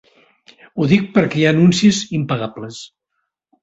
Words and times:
Ho 0.77 0.87
dic 0.93 1.05
perquè 1.19 1.39
hi 1.43 1.47
ha 1.51 1.53
anuncis 1.59 2.03
impagables. 2.23 2.85